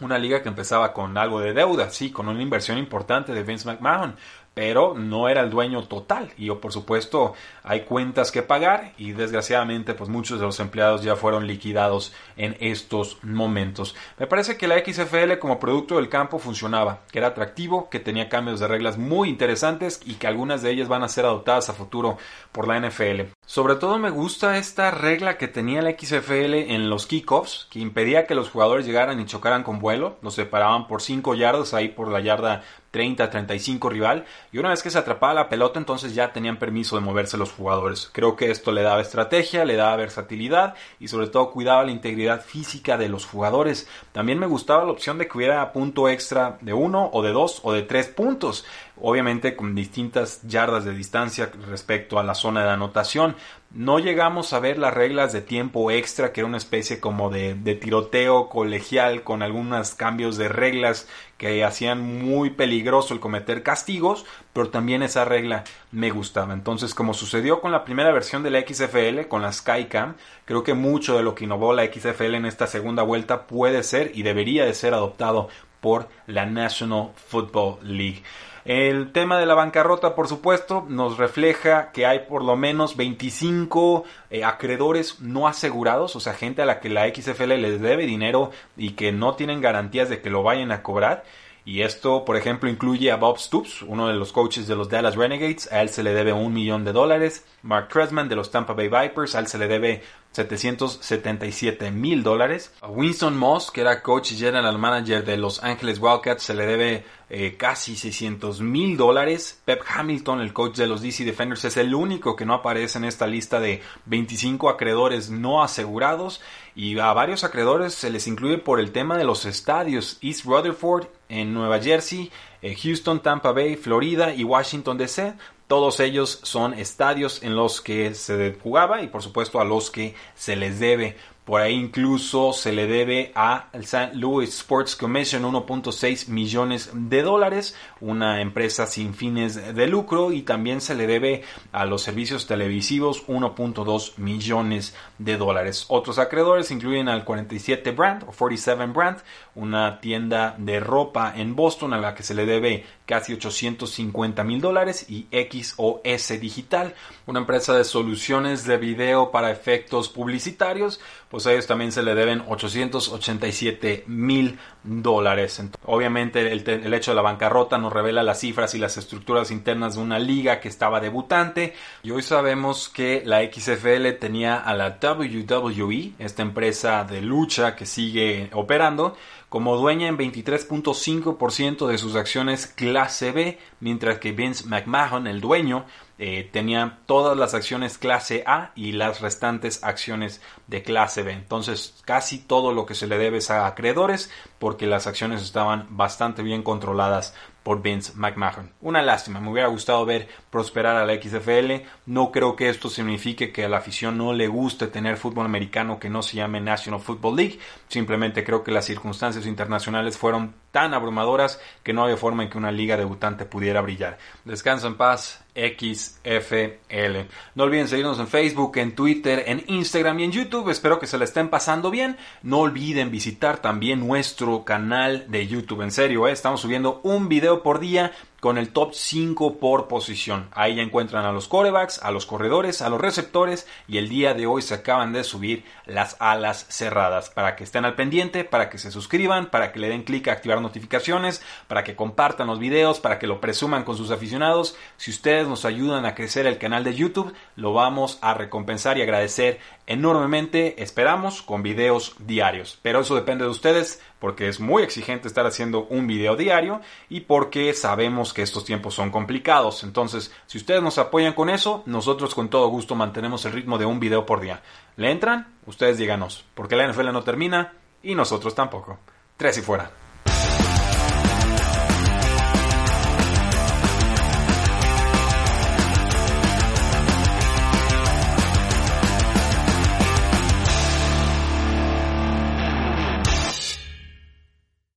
una 0.00 0.18
liga 0.18 0.42
que 0.42 0.48
empezaba 0.48 0.92
con 0.92 1.16
algo 1.18 1.40
de 1.40 1.52
deuda, 1.52 1.90
sí, 1.90 2.10
con 2.10 2.28
una 2.28 2.42
inversión 2.42 2.78
importante 2.78 3.32
de 3.32 3.42
Vince 3.42 3.66
McMahon, 3.66 4.16
pero 4.58 4.92
no 4.92 5.28
era 5.28 5.42
el 5.42 5.50
dueño 5.50 5.84
total 5.84 6.32
y 6.36 6.50
por 6.50 6.72
supuesto 6.72 7.34
hay 7.62 7.82
cuentas 7.82 8.32
que 8.32 8.42
pagar 8.42 8.92
y 8.98 9.12
desgraciadamente 9.12 9.94
pues 9.94 10.10
muchos 10.10 10.40
de 10.40 10.46
los 10.46 10.58
empleados 10.58 11.04
ya 11.04 11.14
fueron 11.14 11.46
liquidados 11.46 12.12
en 12.36 12.56
estos 12.58 13.22
momentos. 13.22 13.94
Me 14.18 14.26
parece 14.26 14.56
que 14.56 14.66
la 14.66 14.84
XFL 14.84 15.38
como 15.38 15.60
producto 15.60 15.94
del 15.94 16.08
campo 16.08 16.40
funcionaba, 16.40 17.02
que 17.12 17.20
era 17.20 17.28
atractivo, 17.28 17.88
que 17.88 18.00
tenía 18.00 18.28
cambios 18.28 18.58
de 18.58 18.66
reglas 18.66 18.98
muy 18.98 19.28
interesantes 19.28 20.00
y 20.04 20.14
que 20.14 20.26
algunas 20.26 20.60
de 20.60 20.72
ellas 20.72 20.88
van 20.88 21.04
a 21.04 21.08
ser 21.08 21.24
adoptadas 21.24 21.68
a 21.68 21.74
futuro 21.74 22.18
por 22.50 22.66
la 22.66 22.80
NFL. 22.80 23.30
Sobre 23.46 23.76
todo 23.76 23.96
me 23.98 24.10
gusta 24.10 24.58
esta 24.58 24.90
regla 24.90 25.38
que 25.38 25.46
tenía 25.46 25.82
la 25.82 25.92
XFL 25.92 26.54
en 26.54 26.90
los 26.90 27.06
kickoffs, 27.06 27.68
que 27.70 27.78
impedía 27.78 28.26
que 28.26 28.34
los 28.34 28.50
jugadores 28.50 28.86
llegaran 28.86 29.20
y 29.20 29.26
chocaran 29.26 29.62
con 29.62 29.78
vuelo, 29.78 30.16
los 30.20 30.34
separaban 30.34 30.88
por 30.88 31.00
5 31.00 31.36
yardas 31.36 31.74
ahí 31.74 31.86
por 31.86 32.08
la 32.08 32.18
yarda 32.20 32.64
30-35 32.92 33.90
rival 33.90 34.24
y 34.52 34.58
una 34.58 34.70
vez 34.70 34.82
que 34.82 34.90
se 34.90 34.98
atrapaba 34.98 35.34
la 35.34 35.48
pelota 35.48 35.78
entonces 35.78 36.14
ya 36.14 36.32
tenían 36.32 36.58
permiso 36.58 36.96
de 36.96 37.02
moverse 37.02 37.36
los 37.36 37.52
jugadores. 37.52 38.10
Creo 38.12 38.36
que 38.36 38.50
esto 38.50 38.72
le 38.72 38.82
daba 38.82 39.00
estrategia, 39.00 39.64
le 39.64 39.76
daba 39.76 39.96
versatilidad 39.96 40.74
y 40.98 41.08
sobre 41.08 41.28
todo 41.28 41.50
cuidaba 41.50 41.84
la 41.84 41.92
integridad 41.92 42.42
física 42.42 42.96
de 42.96 43.08
los 43.08 43.26
jugadores. 43.26 43.88
También 44.12 44.38
me 44.38 44.46
gustaba 44.46 44.84
la 44.84 44.92
opción 44.92 45.18
de 45.18 45.28
que 45.28 45.36
hubiera 45.36 45.72
punto 45.72 46.08
extra 46.08 46.58
de 46.60 46.72
uno 46.72 47.10
o 47.12 47.22
de 47.22 47.32
dos 47.32 47.60
o 47.62 47.72
de 47.72 47.82
tres 47.82 48.08
puntos 48.08 48.64
obviamente 49.00 49.56
con 49.56 49.74
distintas 49.74 50.42
yardas 50.46 50.84
de 50.84 50.92
distancia 50.92 51.50
respecto 51.68 52.18
a 52.18 52.22
la 52.22 52.34
zona 52.34 52.64
de 52.64 52.70
anotación. 52.70 53.36
No 53.70 53.98
llegamos 53.98 54.52
a 54.52 54.60
ver 54.60 54.78
las 54.78 54.94
reglas 54.94 55.32
de 55.32 55.42
tiempo 55.42 55.90
extra, 55.90 56.32
que 56.32 56.40
era 56.40 56.48
una 56.48 56.56
especie 56.56 57.00
como 57.00 57.28
de, 57.28 57.54
de, 57.54 57.74
tiroteo 57.74 58.48
colegial 58.48 59.22
con 59.22 59.42
algunos 59.42 59.94
cambios 59.94 60.38
de 60.38 60.48
reglas 60.48 61.06
que 61.36 61.62
hacían 61.64 62.00
muy 62.02 62.50
peligroso 62.50 63.12
el 63.12 63.20
cometer 63.20 63.62
castigos, 63.62 64.24
pero 64.52 64.70
también 64.70 65.02
esa 65.02 65.24
regla 65.24 65.64
me 65.92 66.10
gustaba. 66.10 66.54
Entonces, 66.54 66.94
como 66.94 67.12
sucedió 67.12 67.60
con 67.60 67.70
la 67.70 67.84
primera 67.84 68.10
versión 68.10 68.42
de 68.42 68.50
la 68.50 68.60
XFL, 68.60 69.28
con 69.28 69.42
la 69.42 69.52
Skycam, 69.52 70.16
creo 70.46 70.64
que 70.64 70.74
mucho 70.74 71.16
de 71.16 71.22
lo 71.22 71.34
que 71.34 71.44
innovó 71.44 71.74
la 71.74 71.84
XFL 71.84 72.34
en 72.34 72.46
esta 72.46 72.66
segunda 72.66 73.02
vuelta 73.02 73.46
puede 73.46 73.82
ser 73.82 74.12
y 74.14 74.22
debería 74.22 74.64
de 74.64 74.74
ser 74.74 74.94
adoptado 74.94 75.48
por 75.80 76.08
la 76.26 76.46
National 76.46 77.10
Football 77.14 77.78
League. 77.82 78.22
El 78.68 79.12
tema 79.12 79.38
de 79.38 79.46
la 79.46 79.54
bancarrota, 79.54 80.14
por 80.14 80.28
supuesto, 80.28 80.84
nos 80.90 81.16
refleja 81.16 81.90
que 81.90 82.04
hay 82.04 82.26
por 82.28 82.44
lo 82.44 82.54
menos 82.54 82.98
25 82.98 84.04
eh, 84.28 84.44
acreedores 84.44 85.22
no 85.22 85.48
asegurados, 85.48 86.14
o 86.16 86.20
sea, 86.20 86.34
gente 86.34 86.60
a 86.60 86.66
la 86.66 86.78
que 86.78 86.90
la 86.90 87.08
XFL 87.08 87.54
les 87.54 87.80
debe 87.80 88.04
dinero 88.04 88.50
y 88.76 88.90
que 88.90 89.10
no 89.10 89.36
tienen 89.36 89.62
garantías 89.62 90.10
de 90.10 90.20
que 90.20 90.28
lo 90.28 90.42
vayan 90.42 90.70
a 90.70 90.82
cobrar. 90.82 91.24
Y 91.64 91.82
esto, 91.82 92.24
por 92.24 92.36
ejemplo, 92.36 92.68
incluye 92.70 93.10
a 93.10 93.16
Bob 93.16 93.38
Stoops, 93.38 93.82
uno 93.82 94.08
de 94.08 94.14
los 94.14 94.32
coaches 94.32 94.66
de 94.66 94.74
los 94.74 94.88
Dallas 94.88 95.16
Renegades. 95.16 95.70
A 95.70 95.82
él 95.82 95.90
se 95.90 96.02
le 96.02 96.14
debe 96.14 96.32
un 96.32 96.54
millón 96.54 96.82
de 96.82 96.92
dólares. 96.92 97.44
Mark 97.62 97.88
Tresman 97.88 98.26
de 98.26 98.36
los 98.36 98.50
Tampa 98.50 98.72
Bay 98.72 98.88
Vipers. 98.88 99.34
A 99.34 99.40
él 99.40 99.48
se 99.48 99.58
le 99.58 99.68
debe 99.68 100.02
777 100.32 101.90
mil 101.90 102.22
dólares. 102.22 102.72
A 102.80 102.88
Winston 102.88 103.36
Moss, 103.36 103.70
que 103.70 103.82
era 103.82 104.02
coach 104.02 104.32
y 104.32 104.36
general 104.36 104.78
manager 104.78 105.22
de 105.22 105.36
Los 105.36 105.62
Angeles 105.62 105.98
Wildcats, 105.98 106.42
se 106.42 106.54
le 106.54 106.64
debe 106.64 107.04
eh, 107.30 107.56
casi 107.56 107.96
600 107.96 108.60
mil 108.60 108.96
dólares. 108.96 109.60
Pep 109.64 109.82
Hamilton, 109.86 110.40
el 110.40 110.52
coach 110.52 110.76
de 110.76 110.86
los 110.86 111.02
DC 111.02 111.24
Defenders, 111.24 111.64
es 111.64 111.76
el 111.76 111.94
único 111.94 112.36
que 112.36 112.46
no 112.46 112.54
aparece 112.54 112.98
en 112.98 113.04
esta 113.04 113.26
lista 113.26 113.60
de 113.60 113.82
25 114.06 114.68
acreedores 114.68 115.30
no 115.30 115.62
asegurados. 115.62 116.40
Y 116.74 116.98
a 116.98 117.12
varios 117.12 117.44
acreedores 117.44 117.94
se 117.94 118.10
les 118.10 118.26
incluye 118.26 118.58
por 118.58 118.80
el 118.80 118.92
tema 118.92 119.18
de 119.18 119.24
los 119.24 119.44
estadios. 119.44 120.18
East 120.22 120.44
Rutherford 120.44 121.06
en 121.28 121.52
Nueva 121.52 121.80
Jersey, 121.80 122.30
eh, 122.62 122.74
Houston, 122.74 123.20
Tampa 123.20 123.52
Bay, 123.52 123.76
Florida 123.76 124.34
y 124.34 124.44
Washington 124.44 124.96
DC. 124.96 125.34
Todos 125.66 126.00
ellos 126.00 126.40
son 126.44 126.72
estadios 126.72 127.42
en 127.42 127.54
los 127.54 127.82
que 127.82 128.14
se 128.14 128.56
jugaba 128.62 129.02
y 129.02 129.08
por 129.08 129.22
supuesto 129.22 129.60
a 129.60 129.66
los 129.66 129.90
que 129.90 130.14
se 130.34 130.56
les 130.56 130.80
debe 130.80 131.16
Por 131.48 131.62
ahí 131.62 131.72
incluso 131.72 132.52
se 132.52 132.72
le 132.72 132.86
debe 132.86 133.32
a 133.34 133.70
St. 133.72 134.10
Louis 134.12 134.50
Sports 134.50 134.94
Commission 134.94 135.44
1.6 135.44 136.28
millones 136.28 136.90
de 136.92 137.22
dólares, 137.22 137.74
una 138.02 138.42
empresa 138.42 138.86
sin 138.86 139.14
fines 139.14 139.74
de 139.74 139.86
lucro, 139.86 140.30
y 140.32 140.42
también 140.42 140.82
se 140.82 140.94
le 140.94 141.06
debe 141.06 141.44
a 141.72 141.86
los 141.86 142.02
servicios 142.02 142.46
televisivos 142.46 143.26
1.2 143.28 144.18
millones 144.18 144.94
de 145.16 145.38
dólares. 145.38 145.86
Otros 145.88 146.18
acreedores 146.18 146.70
incluyen 146.70 147.08
al 147.08 147.24
47 147.24 147.92
Brand 147.92 148.24
o 148.24 148.32
47 148.32 148.84
Brand, 148.92 149.22
una 149.54 150.00
tienda 150.00 150.54
de 150.58 150.80
ropa 150.80 151.32
en 151.34 151.56
Boston 151.56 151.94
a 151.94 151.98
la 151.98 152.14
que 152.14 152.24
se 152.24 152.34
le 152.34 152.44
debe 152.44 152.84
casi 153.06 153.32
850 153.32 154.44
mil 154.44 154.60
dólares, 154.60 155.06
y 155.08 155.26
XOS 155.32 156.40
Digital, 156.40 156.94
una 157.24 157.40
empresa 157.40 157.74
de 157.74 157.84
soluciones 157.84 158.66
de 158.66 158.76
video 158.76 159.30
para 159.30 159.50
efectos 159.50 160.10
publicitarios, 160.10 161.00
pues 161.30 161.37
a 161.46 161.52
ellos 161.52 161.66
también 161.66 161.92
se 161.92 162.02
le 162.02 162.14
deben 162.14 162.42
887 162.48 164.04
mil 164.06 164.58
dólares. 164.82 165.62
Obviamente 165.84 166.52
el, 166.52 166.68
el, 166.68 166.94
hecho 166.94 167.10
de 167.10 167.16
la 167.16 167.22
bancarrota 167.22 167.78
nos 167.78 167.92
revela 167.92 168.22
las 168.22 168.40
cifras 168.40 168.74
y 168.74 168.78
las 168.78 168.96
estructuras 168.96 169.50
internas 169.50 169.96
de 169.96 170.02
una 170.02 170.18
liga 170.18 170.60
que 170.60 170.68
estaba 170.68 171.00
debutante 171.00 171.74
y 172.02 172.10
hoy 172.10 172.22
sabemos 172.22 172.88
que 172.88 173.22
la 173.24 173.42
XFL 173.42 174.10
tenía 174.18 174.56
a 174.56 174.74
la 174.74 174.98
WWE, 175.02 176.12
esta 176.18 176.42
empresa 176.42 177.04
de 177.04 177.22
lucha 177.22 177.76
que 177.76 177.86
sigue 177.86 178.50
operando, 178.52 179.16
como 179.48 179.76
dueña 179.76 180.08
en 180.08 180.18
23.5% 180.18 181.86
de 181.86 181.98
sus 181.98 182.16
acciones 182.16 182.66
clase 182.66 183.32
B, 183.32 183.58
mientras 183.80 184.18
que 184.18 184.32
Vince 184.32 184.66
McMahon, 184.66 185.26
el 185.26 185.40
dueño, 185.40 185.84
eh, 186.20 186.48
tenía 186.52 186.98
todas 187.06 187.36
las 187.36 187.54
acciones 187.54 187.96
clase 187.96 188.42
A 188.44 188.72
y 188.74 188.90
las 188.90 189.20
restantes 189.20 189.84
acciones 189.84 190.42
de 190.66 190.82
clase 190.82 191.22
B. 191.22 191.32
Entonces 191.32 191.94
casi 192.04 192.38
todo 192.38 192.72
lo 192.72 192.86
que 192.86 192.96
se 192.96 193.06
le 193.06 193.18
debe 193.18 193.38
es 193.38 193.52
a 193.52 193.68
acreedores 193.68 194.30
porque 194.58 194.88
las 194.88 195.06
acciones 195.06 195.42
estaban 195.42 195.86
bastante 195.90 196.42
bien 196.42 196.64
controladas 196.64 197.34
por 197.62 197.82
Vince 197.82 198.12
McMahon. 198.16 198.72
Una 198.80 199.02
lástima, 199.02 199.40
me 199.40 199.50
hubiera 199.50 199.68
gustado 199.68 200.04
ver 200.06 200.26
prosperar 200.50 200.96
a 200.96 201.04
la 201.04 201.20
XFL. 201.20 201.86
No 202.06 202.32
creo 202.32 202.56
que 202.56 202.68
esto 202.68 202.88
signifique 202.88 203.52
que 203.52 203.66
a 203.66 203.68
la 203.68 203.76
afición 203.76 204.16
no 204.16 204.32
le 204.32 204.48
guste 204.48 204.86
tener 204.88 205.18
fútbol 205.18 205.44
americano 205.44 206.00
que 206.00 206.10
no 206.10 206.22
se 206.22 206.36
llame 206.36 206.60
National 206.60 207.00
Football 207.00 207.36
League. 207.36 207.58
Simplemente 207.86 208.42
creo 208.42 208.64
que 208.64 208.72
las 208.72 208.86
circunstancias 208.86 209.46
internacionales 209.46 210.16
fueron 210.16 210.54
tan 210.70 210.94
abrumadoras 210.94 211.60
que 211.82 211.92
no 211.92 212.04
había 212.04 212.16
forma 212.16 212.42
en 212.42 212.50
que 212.50 212.58
una 212.58 212.72
liga 212.72 212.96
debutante 212.96 213.44
pudiera 213.44 213.80
brillar. 213.80 214.18
Descansa 214.44 214.86
en 214.86 214.96
paz, 214.96 215.44
XFL. 215.58 217.28
No 217.54 217.64
olviden 217.64 217.88
seguirnos 217.88 218.20
en 218.20 218.28
Facebook, 218.28 218.76
en 218.78 218.94
Twitter, 218.94 219.44
en 219.46 219.64
Instagram 219.66 220.20
y 220.20 220.24
en 220.24 220.32
YouTube. 220.32 220.70
Espero 220.70 221.00
que 221.00 221.06
se 221.06 221.18
la 221.18 221.24
estén 221.24 221.48
pasando 221.48 221.90
bien. 221.90 222.16
No 222.42 222.60
olviden 222.60 223.10
visitar 223.10 223.60
también 223.60 224.06
nuestro 224.06 224.64
canal 224.64 225.26
de 225.28 225.46
YouTube. 225.46 225.82
En 225.82 225.90
serio, 225.90 226.28
¿eh? 226.28 226.32
estamos 226.32 226.60
subiendo 226.60 227.00
un 227.02 227.28
video 227.28 227.62
por 227.62 227.80
día 227.80 228.12
con 228.40 228.56
el 228.56 228.70
top 228.70 228.94
5 228.94 229.58
por 229.58 229.88
posición. 229.88 230.48
Ahí 230.52 230.76
ya 230.76 230.82
encuentran 230.82 231.24
a 231.24 231.32
los 231.32 231.48
corebacks, 231.48 232.02
a 232.02 232.10
los 232.10 232.26
corredores, 232.26 232.82
a 232.82 232.88
los 232.88 233.00
receptores 233.00 233.66
y 233.88 233.98
el 233.98 234.08
día 234.08 234.34
de 234.34 234.46
hoy 234.46 234.62
se 234.62 234.74
acaban 234.74 235.12
de 235.12 235.24
subir 235.24 235.64
las 235.86 236.16
alas 236.20 236.66
cerradas 236.68 237.30
para 237.30 237.56
que 237.56 237.64
estén 237.64 237.84
al 237.84 237.96
pendiente, 237.96 238.44
para 238.44 238.70
que 238.70 238.78
se 238.78 238.90
suscriban, 238.90 239.50
para 239.50 239.72
que 239.72 239.80
le 239.80 239.88
den 239.88 240.04
clic 240.04 240.28
a 240.28 240.32
activar 240.32 240.60
notificaciones, 240.60 241.42
para 241.66 241.82
que 241.82 241.96
compartan 241.96 242.46
los 242.46 242.58
videos, 242.58 243.00
para 243.00 243.18
que 243.18 243.26
lo 243.26 243.40
presuman 243.40 243.84
con 243.84 243.96
sus 243.96 244.10
aficionados. 244.10 244.76
Si 244.96 245.10
nos 245.48 245.64
ayudan 245.64 246.06
a 246.06 246.14
crecer 246.14 246.46
el 246.46 246.58
canal 246.58 246.84
de 246.84 246.94
YouTube, 246.94 247.34
lo 247.56 247.72
vamos 247.72 248.18
a 248.22 248.34
recompensar 248.34 248.98
y 248.98 249.02
agradecer 249.02 249.58
enormemente, 249.86 250.82
esperamos, 250.82 251.42
con 251.42 251.62
videos 251.62 252.14
diarios. 252.20 252.78
Pero 252.82 253.00
eso 253.00 253.14
depende 253.14 253.44
de 253.44 253.50
ustedes 253.50 254.00
porque 254.18 254.48
es 254.48 254.60
muy 254.60 254.82
exigente 254.82 255.28
estar 255.28 255.46
haciendo 255.46 255.86
un 255.86 256.06
video 256.06 256.36
diario 256.36 256.80
y 257.08 257.20
porque 257.20 257.72
sabemos 257.74 258.32
que 258.32 258.42
estos 258.42 258.64
tiempos 258.64 258.94
son 258.94 259.10
complicados. 259.10 259.84
Entonces, 259.84 260.32
si 260.46 260.58
ustedes 260.58 260.82
nos 260.82 260.98
apoyan 260.98 261.32
con 261.32 261.50
eso, 261.50 261.82
nosotros 261.86 262.34
con 262.34 262.48
todo 262.48 262.68
gusto 262.68 262.94
mantenemos 262.94 263.44
el 263.44 263.52
ritmo 263.52 263.78
de 263.78 263.86
un 263.86 264.00
video 264.00 264.26
por 264.26 264.40
día. 264.40 264.62
¿Le 264.96 265.10
entran? 265.10 265.54
Ustedes 265.66 265.98
díganos, 265.98 266.44
porque 266.54 266.76
la 266.76 266.86
NFL 266.86 267.12
no 267.12 267.22
termina 267.22 267.72
y 268.02 268.14
nosotros 268.14 268.54
tampoco. 268.54 268.98
Tres 269.36 269.58
y 269.58 269.62
fuera. 269.62 270.07